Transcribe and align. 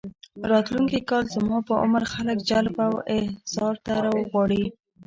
راتلونکي 0.51 0.99
کال 1.09 1.25
زما 1.35 1.57
په 1.67 1.73
عمر 1.83 2.03
خلک 2.13 2.37
جلب 2.49 2.75
او 2.87 2.93
احضار 3.17 3.75
ته 3.85 3.91
ورغواړي. 4.05 4.63